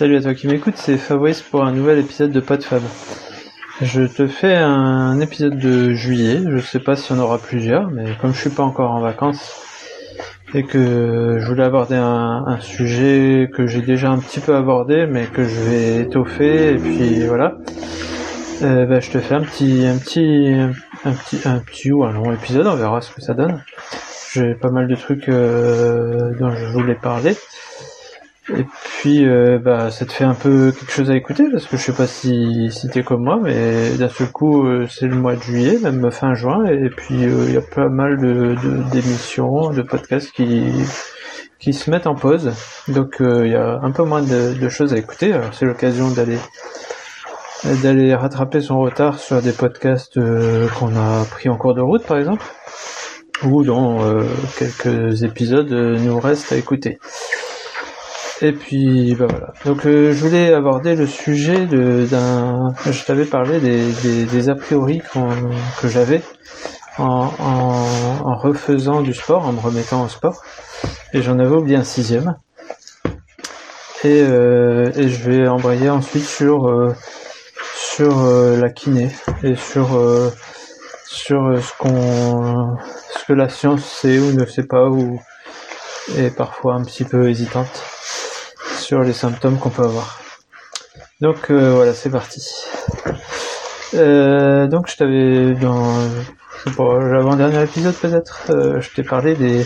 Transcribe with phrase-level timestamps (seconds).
[0.00, 2.80] Salut à toi qui m'écoute, c'est Fabrice pour un nouvel épisode de PodFab.
[3.82, 8.06] Je te fais un épisode de juillet, je sais pas si on aura plusieurs, mais
[8.18, 9.60] comme je suis pas encore en vacances
[10.54, 15.26] et que je voulais aborder un, sujet que j'ai déjà un petit peu abordé mais
[15.26, 17.58] que je vais étoffer et puis voilà,
[18.62, 20.54] euh, bah, je te fais un petit, un petit,
[21.04, 23.62] un petit, un petit ou un long épisode, on verra ce que ça donne.
[24.32, 27.36] J'ai pas mal de trucs euh, dont je voulais parler.
[28.56, 31.76] Et puis, euh, bah, ça te fait un peu quelque chose à écouter parce que
[31.76, 35.16] je sais pas si, si t'es comme moi, mais d'un seul coup, euh, c'est le
[35.16, 38.56] mois de juillet, même fin juin, et puis euh, il y a pas mal de
[38.90, 40.64] d'émissions, de, podcasts qui
[41.58, 42.52] qui se mettent en pause.
[42.88, 45.32] Donc, il y a un peu moins de, de choses à écouter.
[45.32, 46.38] Alors, c'est l'occasion d'aller
[47.82, 50.18] d'aller rattraper son retard sur des podcasts
[50.78, 52.44] qu'on a pris en cours de route, par exemple,
[53.44, 53.98] ou dont
[54.58, 56.98] quelques épisodes nous restent à écouter.
[58.42, 59.52] Et puis bah voilà.
[59.66, 62.72] Donc euh, je voulais aborder le sujet d'un.
[62.86, 65.02] Je t'avais parlé des, des, des, a priori
[65.80, 66.22] que j'avais
[66.96, 67.84] en, en,
[68.24, 70.42] en, refaisant du sport, en me remettant au sport.
[71.12, 72.36] Et j'en avais oublié un sixième.
[74.04, 76.94] Et, euh, et je vais embrayer ensuite sur euh,
[77.74, 79.10] sur euh, la kiné
[79.42, 79.88] et sur
[81.04, 82.78] sur ce qu'on
[83.18, 85.20] ce que la science sait ou ne sait pas ou
[86.16, 87.89] est parfois un petit peu hésitante
[88.90, 90.20] sur les symptômes qu'on peut avoir.
[91.20, 92.44] Donc euh, voilà, c'est parti.
[93.94, 95.94] Euh, donc je t'avais dans
[96.76, 99.64] l'avant-dernier épisode peut-être, euh, je t'ai parlé des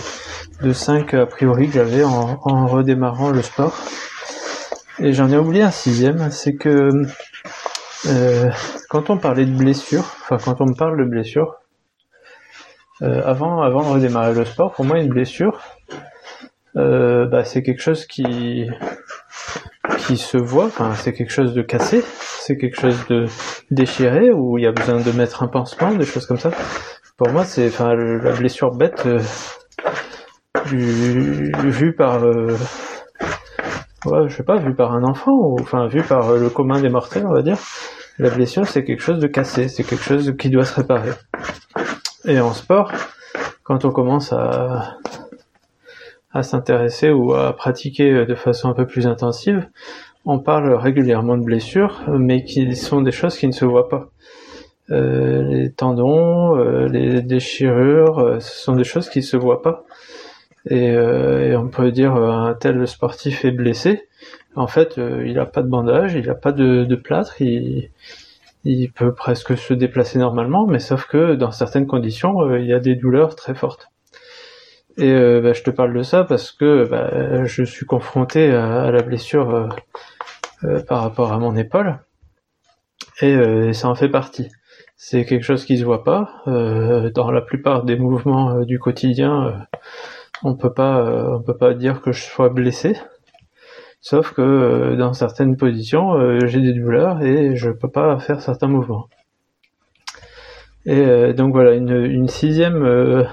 [0.60, 3.74] de 5 a priori que j'avais en, redémarrant le sport.
[4.98, 6.90] Et j'en ai oublié un sixième, c'est que
[8.90, 11.54] quand on parlait de blessure, enfin quand on me parle de blessure,
[13.00, 15.62] avant, avant de redémarrer le sport, pour moi une blessure,
[16.74, 18.68] bah, c'est quelque chose qui
[19.98, 22.04] qui se voit, enfin, c'est quelque chose de cassé,
[22.40, 23.26] c'est quelque chose de
[23.70, 26.50] déchiré, où il y a besoin de mettre un pansement, des choses comme ça.
[27.16, 29.20] Pour moi, c'est enfin la blessure bête euh,
[30.66, 32.56] vue par euh,
[34.06, 36.88] ouais, je sais pas, vue par un enfant, ou enfin vue par le commun des
[36.88, 37.58] mortels, on va dire.
[38.18, 41.10] La blessure, c'est quelque chose de cassé, c'est quelque chose qui doit se réparer.
[42.24, 42.92] Et en sport,
[43.64, 44.98] quand on commence à
[46.34, 49.66] à s'intéresser ou à pratiquer de façon un peu plus intensive,
[50.26, 54.10] on parle régulièrement de blessures, mais qui sont des choses qui ne se voient pas.
[54.90, 59.84] Euh, les tendons, euh, les déchirures, euh, ce sont des choses qui se voient pas.
[60.70, 60.96] Et,
[61.56, 64.08] on peut dire un tel sportif est blessé.
[64.56, 67.90] En fait, il n'a pas de bandage, il n'a pas de, plâtre, il,
[68.64, 72.80] il, peut presque se déplacer normalement, mais sauf que dans certaines conditions, il y a
[72.80, 73.90] des douleurs très fortes.
[74.96, 78.90] Et euh, bah, je te parle de ça parce que bah, je suis confronté à,
[78.92, 79.68] la blessure euh,
[80.64, 81.98] euh, par rapport à mon épaule
[83.20, 84.50] et ça en fait partie.
[84.96, 86.42] C'est quelque chose qui se voit pas.
[86.46, 89.66] dans la plupart des mouvements du quotidien,
[90.42, 92.96] on peut pas, on peut pas dire que je sois blessé.
[94.00, 99.08] Sauf que dans certaines positions, j'ai des douleurs et je peux pas faire certains mouvements.
[100.86, 103.26] Et donc voilà, une, une sixième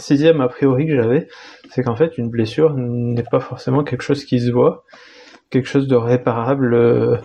[0.00, 1.28] sixième a priori que j'avais,
[1.70, 4.84] c'est qu'en fait une blessure n'est pas forcément quelque chose qui se voit,
[5.50, 7.16] quelque chose de réparable, euh,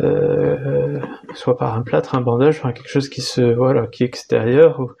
[0.00, 0.98] euh,
[1.34, 4.80] soit par un plâtre, un bandage, enfin quelque chose qui se voilà, qui est extérieur
[4.80, 4.92] ou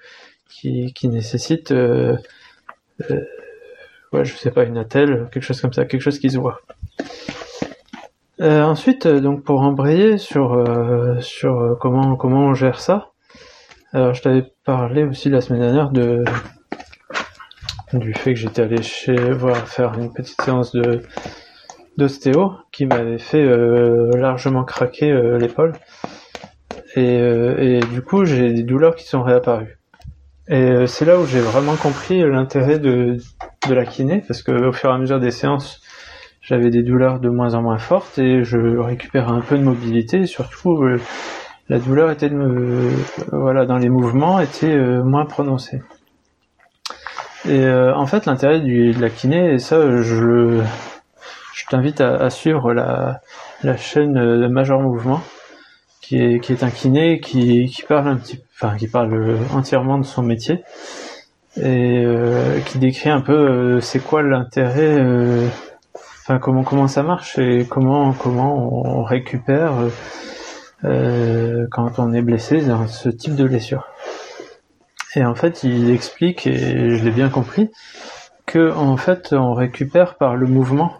[0.48, 2.16] qui, nécessite, euh,
[3.10, 3.20] euh,
[4.12, 6.60] ouais, je sais pas, une attelle, quelque chose comme ça, quelque chose qui se voit.
[8.40, 10.64] ensuite, donc pour embrayer sur
[11.20, 13.12] sur comment comment on gère ça,
[13.92, 16.24] alors je t'avais parlé aussi la semaine dernière de
[17.92, 21.02] du fait que j'étais allé chez voir faire une petite séance de
[21.96, 25.72] d'ostéo qui m'avait fait euh, largement craquer euh, l'épaule.
[26.96, 29.78] Et, euh, et, du coup j'ai des douleurs qui sont réapparues.
[30.48, 33.18] Et c'est là où j'ai vraiment compris l'intérêt de,
[33.68, 35.80] de la kiné parce que au fur et à mesure des séances
[36.40, 40.20] j'avais des douleurs de moins en moins fortes et je récupérais un peu de mobilité.
[40.20, 40.82] Et surtout
[41.68, 42.88] la douleur était de
[43.30, 45.82] voilà dans les mouvements était moins prononcée
[47.46, 50.60] et euh, en fait, l'intérêt de la kiné, et ça, je,
[51.54, 53.20] je t'invite à, suivre la,
[53.62, 55.22] la chaîne de Major Mouvement,
[56.02, 59.98] qui est, qui est un kiné qui, qui parle un petit, enfin, qui parle entièrement
[59.98, 60.62] de son métier
[61.56, 65.02] et euh, qui décrit un peu euh, c'est quoi l'intérêt,
[65.94, 69.72] enfin comment comment ça marche et comment comment on récupère
[70.82, 73.86] quand on est blessé dans ce type de blessure.
[75.16, 77.70] Et en fait, il explique, et je l'ai bien compris,
[78.46, 80.92] que en fait, on récupère par le mouvement.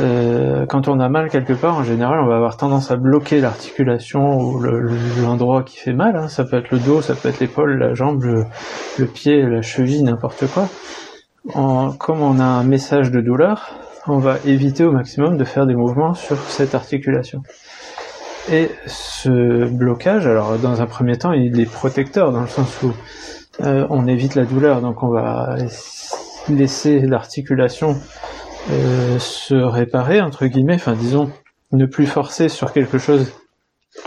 [0.00, 3.40] euh, quand on a mal quelque part, en général, on va avoir tendance à bloquer
[3.40, 4.60] l'articulation ou
[5.22, 6.16] l'endroit qui fait mal.
[6.16, 6.28] Hein.
[6.28, 10.02] Ça peut être le dos, ça peut être l'épaule, la jambe, le, pied, la cheville,
[10.02, 10.68] n'importe quoi.
[11.98, 13.74] comme on a un message de douleur,
[14.06, 17.42] on va éviter au maximum de faire des mouvements sur cette articulation.
[18.50, 22.92] Et ce blocage, alors dans un premier temps, il est protecteur dans le sens où
[23.62, 25.56] euh, on évite la douleur, donc on va
[26.48, 27.96] laisser l'articulation
[28.70, 31.30] euh, se réparer entre guillemets, enfin disons
[31.72, 33.32] ne plus forcer sur quelque chose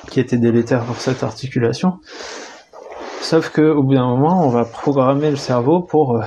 [0.10, 2.00] qui était délétère pour cette articulation.
[3.22, 6.22] Sauf que au bout d'un moment, on va programmer le cerveau pour euh,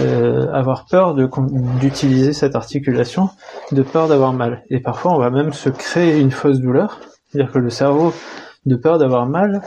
[0.00, 3.30] euh avoir peur d'utiliser cette articulation,
[3.72, 4.64] de peur d'avoir mal.
[4.70, 8.12] Et parfois, on va même se créer une fausse douleur, c'est-à-dire que le cerveau,
[8.66, 9.62] de peur d'avoir mal,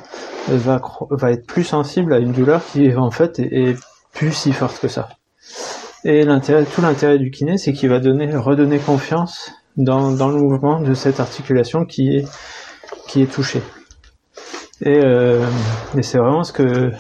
[0.48, 3.78] va, va être plus sensible à une douleur qui en fait est
[4.14, 5.10] plus si forte que ça.
[6.04, 10.38] Et l'intérêt, tout l'intérêt du kiné, c'est qu'il va donner, redonner confiance dans, dans, le
[10.38, 12.26] mouvement de cette articulation qui est,
[13.08, 13.62] qui est touchée.
[14.82, 15.46] Et, euh,
[15.98, 16.92] et c'est vraiment ce que,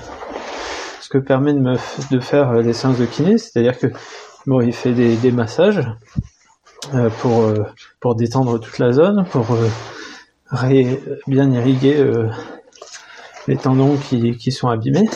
[1.07, 1.77] ce que permet de, me,
[2.11, 3.87] de faire les séances de kiné, c'est-à-dire que
[4.45, 5.81] bon, il fait des, des massages
[6.93, 7.63] euh, pour, euh,
[8.01, 9.69] pour détendre toute la zone, pour euh,
[10.51, 12.27] ré, bien irriguer euh,
[13.47, 15.07] les tendons qui, qui sont abîmés.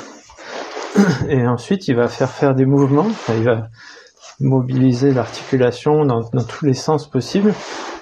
[1.28, 3.68] Et ensuite il va faire faire des mouvements, il va
[4.40, 7.54] mobiliser l'articulation dans, tous les sens possibles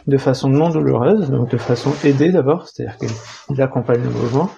[0.06, 2.98] de façon non douloureuse, donc de façon aidée d'abord, c'est-à-dire
[3.48, 4.52] qu'il accompagne le mouvement,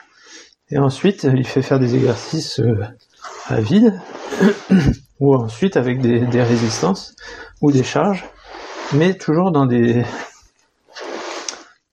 [0.69, 2.75] et ensuite il fait faire des exercices euh,
[3.51, 3.99] à vide,
[5.19, 7.15] ou ensuite avec des, résistances
[7.61, 8.25] ou des charges,
[8.93, 10.03] mais toujours dans des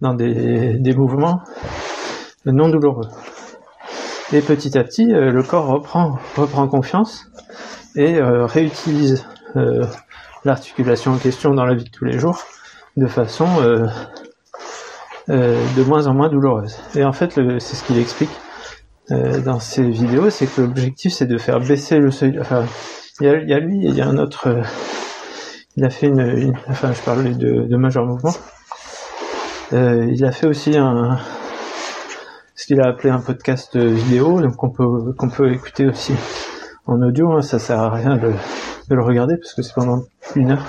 [0.00, 1.42] dans des, des mouvements
[2.46, 3.08] non douloureux.
[4.32, 7.26] Et petit à petit, euh, le corps reprend, reprend confiance
[7.96, 9.26] et euh, réutilise
[9.56, 9.84] euh,
[10.44, 12.38] l'articulation en question dans la vie de tous les jours
[12.98, 13.46] de façon
[15.28, 16.76] de moins en moins douloureuse.
[16.96, 18.30] Et en fait, c'est ce qu'il explique
[19.10, 22.38] dans ses vidéos, c'est que l'objectif c'est de faire baisser le seuil.
[22.40, 22.64] Enfin,
[23.20, 24.62] il y a, y a lui il y a un autre.
[25.76, 28.34] il a fait une, enfin, je parlais de, de Major Mouvement.
[29.72, 31.18] il a fait aussi un,
[32.54, 36.14] ce qu'il a appelé un podcast vidéo, donc qu'on peut qu'on peut écouter aussi
[36.86, 37.32] en audio.
[37.32, 38.32] Hein, ça sert à rien de,
[38.88, 40.02] de le regarder parce que c'est pendant
[40.34, 40.66] une heure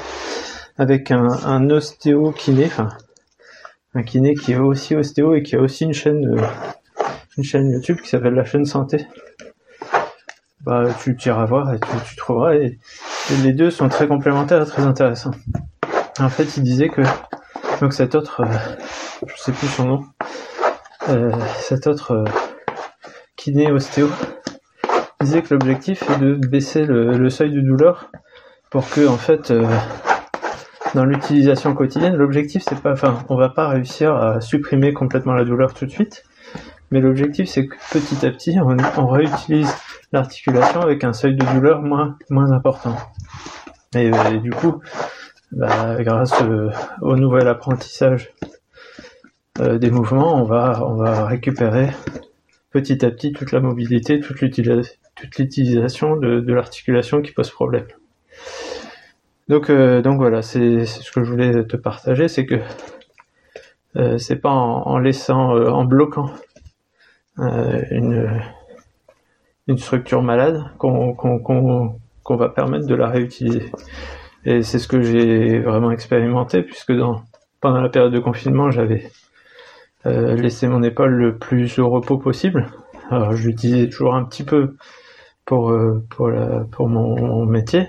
[0.77, 2.89] avec un, un ostéo kiné, enfin
[3.93, 6.41] un kiné qui est aussi ostéo et qui a aussi une chaîne euh,
[7.39, 9.07] une chaîne YouTube qui s'appelle la chaîne santé.
[10.61, 12.77] Bah tu iras voir et tu, trouveras et,
[13.43, 15.31] les deux sont très complémentaires et très intéressants.
[16.19, 17.01] En fait, il disait que
[17.79, 20.05] donc cet autre, euh, je sais plus son nom,
[21.07, 22.25] euh, cet autre euh,
[23.37, 24.09] kiné ostéo
[25.21, 28.11] disait que l'objectif est de baisser le, seuil de douleur
[28.69, 29.65] pour que en fait euh,
[30.93, 35.45] dans l'utilisation quotidienne l'objectif c'est pas enfin on va pas réussir à supprimer complètement la
[35.45, 36.25] douleur tout de suite
[36.91, 39.73] mais l'objectif c'est que petit à petit on, réutilise
[40.11, 42.95] l'articulation avec un seuil de douleur moins moins important
[43.95, 44.81] et, du coup
[45.51, 46.33] bah, grâce
[47.01, 48.33] au nouvel apprentissage
[49.59, 51.89] euh, des mouvements, on va, on va récupérer
[52.71, 57.85] petit à petit toute la mobilité, toute l'utilisation de, l'articulation qui pose problème.
[59.49, 62.59] Donc, euh, donc voilà, c'est ce que je voulais te partager, c'est que
[63.97, 66.31] euh, c'est pas en, laissant, en bloquant
[67.39, 68.41] une,
[69.67, 71.95] une structure malade qu'on
[72.29, 73.71] va permettre de la réutiliser.
[74.45, 77.23] Et c'est ce que j'ai vraiment expérimenté, puisque dans,
[77.61, 79.11] pendant la période de confinement, j'avais
[80.05, 82.67] euh, laisser mon épaule le plus au repos possible.
[83.09, 84.75] Alors je l'utilisais toujours un petit peu
[85.45, 87.87] pour euh, pour, la, pour mon, métier,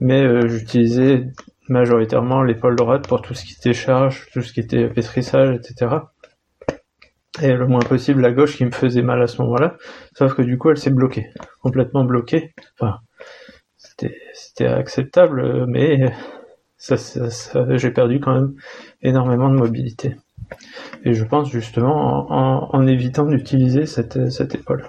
[0.00, 1.26] mais euh, j'utilisais
[1.68, 5.96] majoritairement l'épaule droite pour tout ce qui était charge, tout ce qui était pétrissage, etc.
[7.42, 9.76] Et le moins possible la gauche qui me faisait mal à ce moment-là,
[10.14, 11.28] sauf que du coup elle s'est bloquée,
[11.60, 12.54] complètement bloquée.
[12.78, 13.00] Enfin,
[13.78, 16.12] c'était acceptable, mais
[16.78, 16.96] ça,
[17.76, 18.54] j'ai perdu quand même
[19.02, 20.16] énormément de mobilité.
[21.04, 24.16] Et je pense justement en, évitant d'utiliser cette,
[24.54, 24.84] épaule.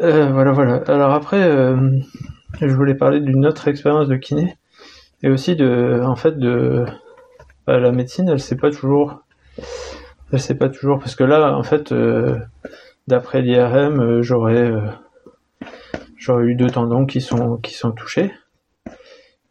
[0.00, 0.76] Euh, voilà, voilà.
[0.88, 1.76] Alors après, euh,
[2.60, 4.56] je voulais parler d'une autre expérience de kiné
[5.22, 6.84] et aussi de, en fait, de
[7.66, 8.28] bah, la médecine.
[8.28, 9.22] Elle sait pas toujours,
[10.34, 12.38] elle sait pas toujours parce que là, en fait, euh,
[13.08, 14.72] d'après l'IRM, j'aurais,
[16.16, 18.32] j'aurais eu deux tendons qui sont qui sont touchés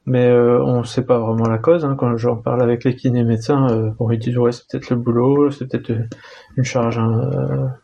[0.06, 1.86] mais euh, on ne sait pas vraiment la cause.
[1.86, 1.96] Hein.
[1.98, 4.98] Quand j'en parle avec les kinés médecins, euh, bon, ils disent ouais c'est peut-être le
[4.98, 6.08] boulot, c'est peut-être euh,
[6.58, 7.76] une charge, un,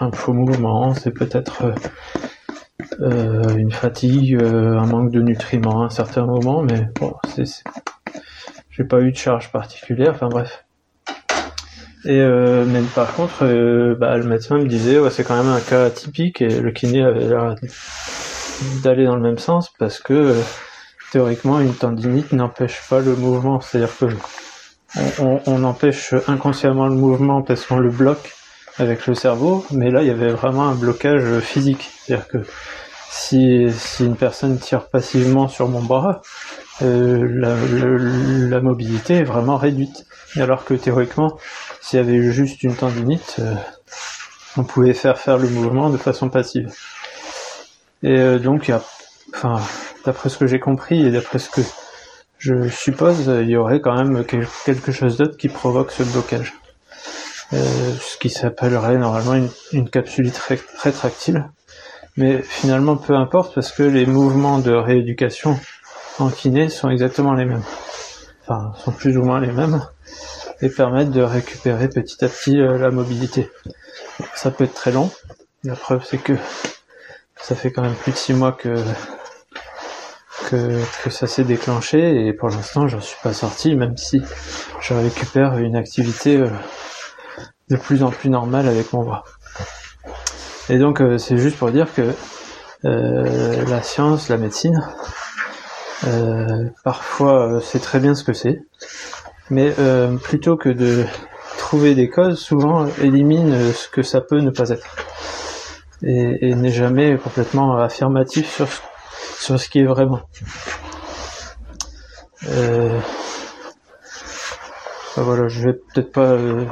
[0.00, 1.72] un faux mouvement, c'est peut-être
[3.00, 7.44] une fatigue, un manque de nutriments à un certain moment, mais bon, c'est
[8.70, 10.10] j'ai pas eu de charge particulière.
[10.10, 10.64] Enfin bref.
[12.04, 15.52] Et euh, mais par contre, euh, bah, le médecin me disait, ouais, c'est quand même
[15.52, 17.56] un cas atypique et le kiné avait l'air
[18.82, 20.34] d'aller dans le même sens parce que euh,
[21.12, 23.60] théoriquement, une tendinite n'empêche pas le mouvement.
[23.60, 24.06] C'est-à-dire que
[25.18, 28.32] on, on, empêche inconsciemment le mouvement parce qu'on le bloque
[28.78, 31.90] avec le cerveau, mais là, il y avait vraiment un blocage physique.
[31.98, 32.38] C'est-à-dire que
[33.10, 36.22] si, si une personne tire passivement sur mon bras,
[36.82, 37.56] euh, la,
[38.48, 40.06] la, mobilité est vraiment réduite.
[40.36, 41.36] Alors que théoriquement,
[41.80, 43.54] s'il y avait juste une tendinite, euh,
[44.56, 46.72] on pouvait faire faire le mouvement de façon passive.
[48.04, 48.82] Et euh, donc, y a,
[49.34, 49.60] enfin,
[50.06, 51.62] d'après ce que j'ai compris et d'après ce que
[52.38, 56.54] je suppose, il y aurait quand même quelque chose d'autre qui provoque ce blocage.
[57.52, 60.30] Euh, ce qui s'appellerait normalement une, une capsule
[60.82, 61.50] rétractile.
[62.20, 65.58] Mais finalement, peu importe parce que les mouvements de rééducation
[66.18, 67.62] en kiné sont exactement les mêmes.
[68.42, 69.82] Enfin, sont plus ou moins les mêmes
[70.60, 73.48] et permettent de récupérer petit à petit euh, la mobilité.
[74.34, 75.10] Ça peut être très long.
[75.64, 76.34] La preuve, c'est que
[77.40, 78.74] ça fait quand même plus de six mois que
[80.50, 84.20] que, que ça s'est déclenché et pour l'instant, j'en suis pas sorti, même si
[84.82, 86.50] je récupère une activité euh,
[87.70, 89.24] de plus en plus normale avec mon bras.
[90.70, 92.14] Et donc, euh, c'est juste pour dire que
[92.82, 94.80] la science, la médecine,
[96.82, 98.62] parfois c'est très bien ce que c'est,
[99.50, 101.04] mais euh, plutôt que de
[101.58, 104.86] trouver des causes, souvent élimine euh, ce que ça peut ne pas être.
[106.02, 108.68] Et, n'est jamais complètement affirmatif sur,
[109.38, 110.20] sur ce qui est vraiment.
[112.48, 112.98] Euh,
[115.16, 116.64] voilà, je vais peut-être pas euh,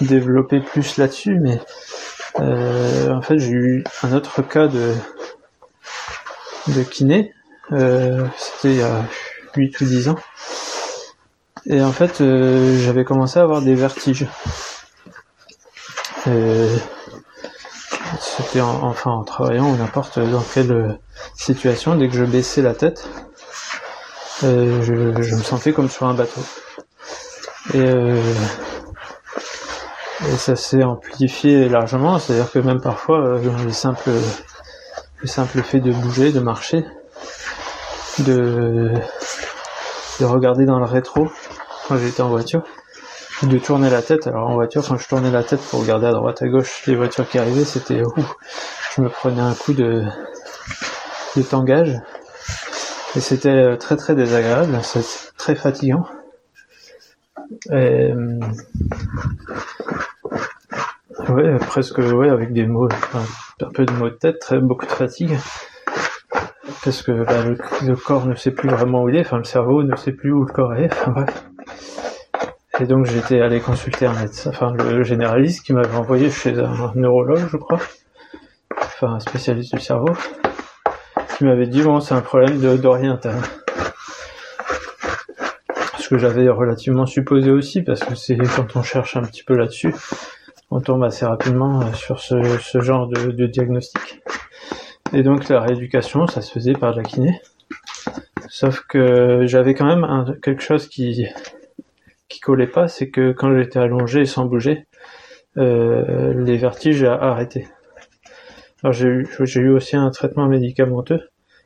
[0.00, 1.60] développer plus là-dessus, mais
[2.36, 4.94] en fait j'ai eu un autre cas de,
[6.68, 7.32] de kiné,
[7.70, 9.02] c'était il y a
[9.56, 10.18] 8 ou 10 ans,
[11.66, 14.26] et en fait, euh, j'avais commencé à avoir des vertiges.
[18.20, 20.92] C'était en, enfin en travaillant ou n'importe dans quelle euh,
[21.36, 23.08] situation, dès que je baissais la tête,
[24.42, 26.42] euh, je, me sentais comme sur un bateau.
[27.72, 27.92] Et,
[30.22, 34.10] et ça s'est amplifié largement, c'est-à-dire que même parfois, le simple,
[35.20, 36.84] le simple fait de bouger, de marcher,
[38.20, 38.92] de,
[40.20, 41.30] de regarder dans le rétro,
[41.88, 42.62] quand j'étais en voiture,
[43.42, 44.26] de tourner la tête.
[44.26, 46.94] Alors en voiture, quand je tournais la tête pour regarder à droite à gauche les
[46.94, 48.02] voitures qui arrivaient, c'était
[48.94, 50.04] je me prenais un coup de,
[51.36, 52.00] de tangage.
[53.16, 55.04] Et c'était euh, très très désagréable, c'est
[55.36, 56.06] très fatigant.
[57.70, 58.40] Et, euh,
[61.28, 62.88] ouais, presque ouais, avec des mots,
[63.60, 65.36] un peu de mots de tête, très, beaucoup de fatigue.
[66.84, 67.44] Parce que bah,
[67.82, 70.32] le, corps ne sait plus vraiment où il est, enfin le cerveau ne sait plus
[70.32, 71.44] où le corps est, enfin bref.
[72.80, 76.92] Et donc j'étais allé consulter un médecin, enfin le généraliste qui m'avait envoyé chez un
[76.94, 77.78] neurologue, je crois,
[78.76, 80.12] enfin un spécialiste du cerveau,
[81.36, 82.60] qui m'avait dit bon c'est un problème
[83.04, 83.42] interne.
[85.98, 89.56] Ce que j'avais relativement supposé aussi, parce que c'est quand on cherche un petit peu
[89.56, 89.94] là-dessus,
[90.70, 94.22] on tombe assez rapidement sur ce, genre de, diagnostic.
[95.12, 97.40] Et donc la rééducation, ça se faisait par la kiné.
[98.48, 101.26] Sauf que j'avais quand même quelque chose qui
[102.28, 104.86] qui collait pas, c'est que quand j'étais allongé sans bouger,
[105.56, 107.68] euh, les vertiges a arrêté.
[108.82, 111.20] Alors j'ai eu, aussi un traitement médicamenteux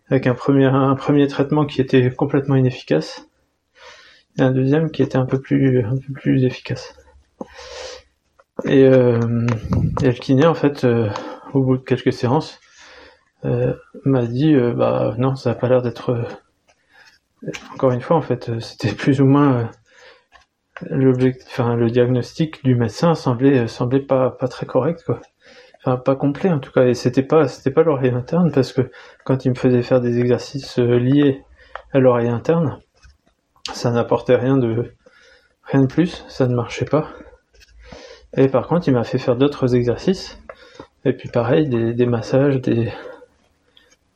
[0.08, 3.26] avec un premier, traitement qui était complètement inefficace
[4.38, 6.94] et un deuxième qui était un peu plus efficace.
[8.64, 9.46] Et, euh,
[10.02, 11.08] et le kiné en fait, euh,
[11.52, 12.60] au bout de quelques séances,
[13.44, 13.74] euh,
[14.04, 16.24] m'a dit euh, bah non, ça a pas l'air d'être.
[17.72, 19.70] Encore une fois, en fait, c'était plus ou moins
[20.90, 25.20] l'objectif, enfin le diagnostic du médecin semblait semblait pas pas très correct quoi.
[25.80, 28.90] Enfin pas complet en tout cas et c'était pas c'était pas l'oreille interne parce que
[29.24, 31.42] quand il me faisait faire des exercices euh, liés
[31.92, 32.80] à l'oreille interne,
[33.72, 34.94] ça n'apportait rien de
[35.64, 37.08] rien de plus, ça ne marchait pas.
[38.36, 40.40] Et par contre, il m'a fait faire d'autres exercices
[41.04, 42.92] et puis pareil des, des massages, des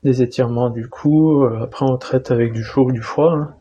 [0.03, 3.33] des étirements du cou, euh, après on traite avec du chaud ou du froid.
[3.33, 3.55] Hein.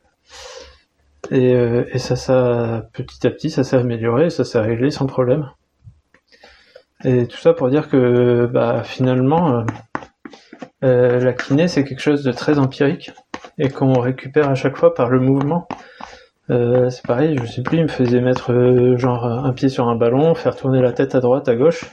[1.30, 5.06] Et, euh, et ça, ça, petit à petit, ça s'est amélioré, ça s'est réglé sans
[5.06, 5.50] problème.
[7.04, 9.64] Et tout ça pour dire que, bah, finalement, euh,
[10.84, 13.12] euh, la kiné, c'est quelque chose de très empirique
[13.58, 15.68] et qu'on récupère à chaque fois par le mouvement.
[16.52, 19.88] Euh, c'est pareil, je sais plus, il me faisait mettre euh, genre un pied sur
[19.88, 21.86] un ballon, faire tourner la tête à droite, à gauche,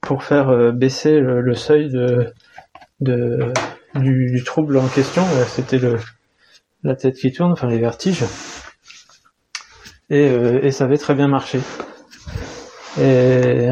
[0.00, 2.32] pour faire baisser le, seuil de,
[3.00, 3.52] de
[3.94, 5.22] du, trouble en question.
[5.48, 5.98] C'était le
[6.82, 8.24] la tête qui tourne, enfin les vertiges.
[10.08, 11.60] Et, euh, et ça avait très bien marché.
[13.00, 13.70] Et,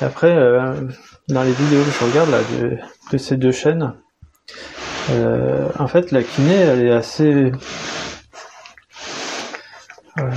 [0.00, 0.74] après, euh,
[1.28, 2.38] dans les vidéos que je regarde là,
[3.12, 3.94] de ces deux chaînes,
[5.10, 7.52] euh, en fait, la kiné, elle est assez.
[10.18, 10.30] Euh,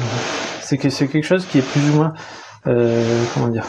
[0.62, 2.14] c'est que c'est quelque chose qui est plus ou moins.
[2.68, 3.66] Euh, comment dire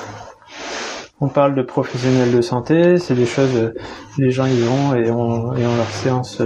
[1.20, 3.72] On parle de professionnels de santé, c'est des choses.
[4.18, 6.42] les gens y vont et ont, et ont leur séance.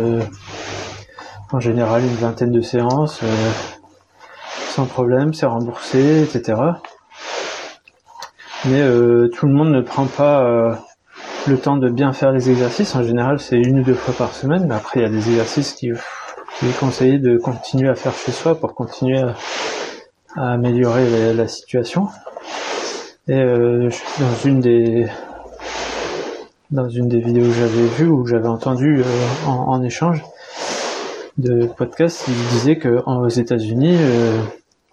[1.50, 3.21] en général, une vingtaine de séances,
[4.75, 6.61] sans problème, c'est remboursé, etc.
[8.66, 8.82] Mais
[9.30, 10.78] tout le monde ne prend pas
[11.46, 12.94] le temps de bien faire les exercices.
[12.94, 15.28] En général, c'est une ou deux fois par semaine, mais après, il y a des
[15.28, 15.90] exercices qui,
[16.58, 19.20] qui est conseillé de continuer à faire chez soi pour continuer
[20.37, 22.08] à, améliorer la, situation.
[23.28, 25.06] Et euh, dans une des
[26.70, 30.25] dans une des vidéos que j'avais vues ou que j'avais entendu euh, en, échange
[31.37, 34.40] de podcast, il disait que aux États-Unis, euh,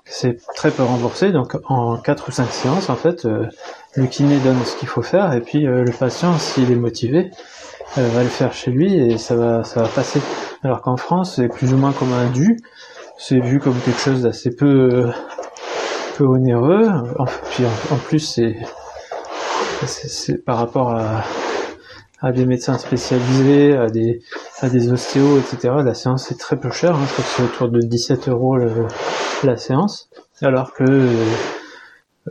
[0.04, 1.32] c'est très peu remboursé.
[1.32, 3.26] Donc en 4 ou 5 séances, en fait,
[4.00, 7.32] le kiné donne ce qu'il faut faire et puis euh, le patient, s'il est motivé,
[7.98, 10.22] euh, va le faire chez lui et ça va, ça va passer.
[10.64, 12.58] Alors qu'en France, c'est plus ou moins comme un dû.
[13.18, 15.10] C'est vu comme quelque chose d'assez peu,
[16.18, 16.88] peu onéreux.
[17.18, 18.20] En, puis en, plus,
[19.86, 21.24] c'est, par rapport à,
[22.22, 24.22] à des médecins spécialisés, à des,
[24.62, 25.74] à des ostéos, etc.
[25.84, 26.96] La séance est très peu chère.
[26.96, 27.06] Hein.
[27.06, 28.58] Je crois que c'est autour de 17 euros
[29.44, 30.10] la séance.
[30.42, 30.84] Alors que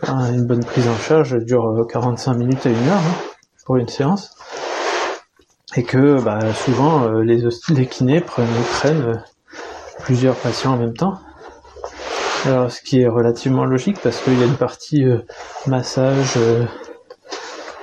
[0.06, 3.88] une bonne prise en charge dure 45 euh, minutes à une heure hein, pour une
[3.88, 4.36] séance.
[5.76, 8.48] Et que bah, souvent euh, les, les kinés prennent,
[9.02, 9.14] euh,
[10.00, 11.18] plusieurs patients en même temps.
[12.46, 15.04] Alors ce qui est relativement logique parce qu'il y a une partie
[15.66, 16.38] massage,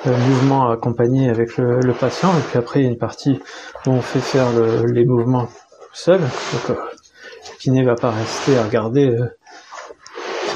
[0.05, 3.41] mouvement accompagné avec le, patient, et puis après il y a une partie
[3.85, 4.47] où on fait faire
[4.87, 5.49] les mouvements
[5.91, 6.21] seul.
[6.21, 9.19] Donc le kiné va pas rester à regarder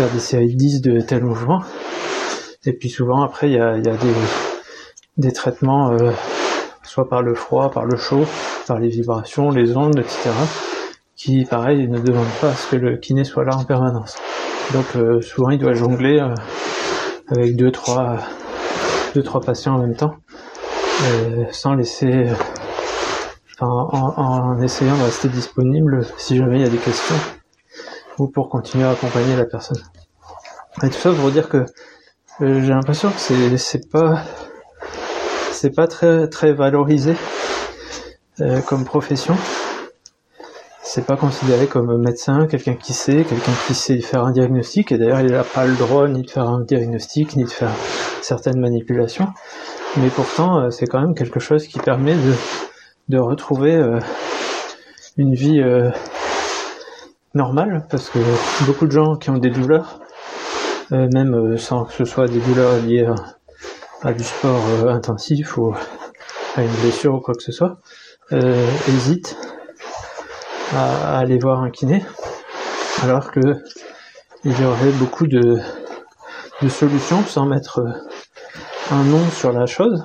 [0.08, 1.62] des séries de 10 de tel mouvement.
[2.66, 3.98] Et puis souvent après il y a, des,
[5.18, 6.12] des traitements euh,
[6.84, 8.26] soit par le froid, par le chaud,
[8.68, 10.30] par les vibrations, les ondes, etc.
[11.16, 14.18] qui pareil ne demandent pas à ce que le kiné soit là en permanence.
[14.74, 16.34] Donc euh, souvent il doit jongler euh,
[17.30, 18.18] avec deux trois
[19.16, 20.16] deux trois patients en même temps,
[21.52, 22.28] sans laisser
[23.62, 27.16] en, essayant de rester disponible si jamais il y a des questions
[28.18, 29.82] ou pour continuer à accompagner la personne.
[30.84, 31.58] Et tout ça pour dire que
[32.42, 34.24] euh, j'ai l'impression que c'est c'est pas
[35.52, 37.16] c'est pas très très valorisé
[38.40, 39.36] euh, comme profession.
[40.82, 44.92] C'est pas considéré comme médecin, quelqu'un qui sait, quelqu'un qui sait faire un diagnostic.
[44.92, 47.72] Et d'ailleurs, il n'a pas le droit ni de faire un diagnostic, ni de faire
[48.22, 49.28] certaines manipulations.
[49.98, 52.34] Mais pourtant, euh, c'est quand même quelque chose qui permet de,
[53.10, 53.76] de retrouver
[55.18, 55.62] une vie
[57.34, 58.20] normal parce que
[58.66, 60.09] beaucoup de gens qui ont des douleurs, euh,
[60.92, 63.08] même euh, sans que ce soit des douleurs liées
[64.02, 65.74] à, du sport euh, intensif ou
[66.56, 67.78] à une blessure ou quoi que ce soit,
[68.32, 69.38] hésitent
[70.76, 72.04] à, aller voir un kiné,
[73.04, 73.40] alors que
[74.44, 75.60] il y aurait beaucoup de,
[76.62, 77.82] de solutions sans mettre
[78.92, 80.04] un nom sur la chose,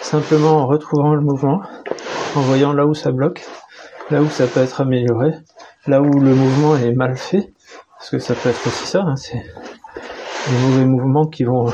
[0.00, 1.62] simplement en retrouvant le mouvement,
[2.34, 3.44] en voyant là où ça bloque,
[4.10, 5.32] là où ça peut être amélioré,
[5.86, 7.52] là où le mouvement est mal fait,
[7.98, 9.42] parce que ça peut être aussi ça, hein, c'est
[10.48, 11.72] des mauvais mouvements qui vont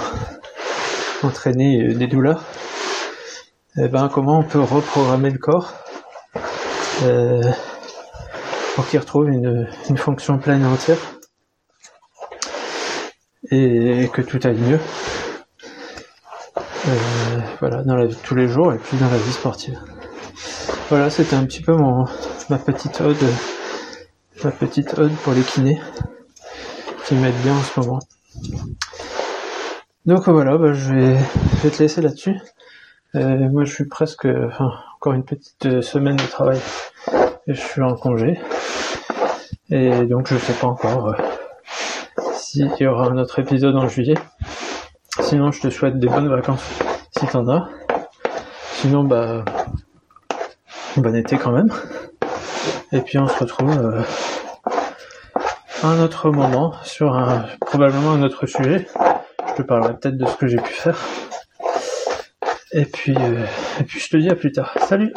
[1.23, 2.45] entraîner des douleurs.
[3.77, 5.73] Eh ben comment on peut reprogrammer le corps
[7.03, 7.41] euh,
[8.75, 10.99] pour qu'il retrouve une, fonction pleine et entière
[13.51, 14.81] et que tout aille mieux.
[16.89, 19.79] Euh, voilà, dans la vie de tous les jours et puis dans la vie sportive.
[20.89, 22.07] Voilà, c'était un petit peu mon
[22.49, 23.17] ma petite ode
[24.43, 25.81] ma petite ode pour les kinés
[27.07, 28.01] qui m'aident bien en ce moment.
[30.07, 32.37] Donc voilà, bah, je, vais, te laisser là-dessus.
[33.15, 36.61] Euh, moi je suis presque, enfin encore une petite euh, semaine de travail
[37.47, 38.39] et je suis en congé.
[39.71, 44.17] Et donc je sais pas encore euh, s'il y aura un autre épisode en juillet.
[45.21, 46.65] Sinon je te souhaite des bonnes vacances
[47.19, 47.69] si t'en as.
[48.75, 49.45] Sinon bah
[50.97, 51.71] bon été quand même.
[52.93, 54.03] Et puis on se retrouve euh,
[55.83, 58.87] un autre moment sur un, probablement un autre sujet.
[59.49, 60.99] Je te parlerai peut-être de ce que j'ai pu faire.
[62.73, 63.45] Et puis, euh,
[63.81, 64.75] et puis je te dis à plus tard.
[64.87, 65.13] Salut